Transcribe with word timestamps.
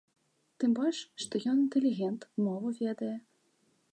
Тым 0.63 0.71
больш, 0.79 1.01
што 1.25 1.41
ён 1.51 1.59
інтэлігент, 1.65 2.21
мову 2.45 2.75
ведае. 2.81 3.13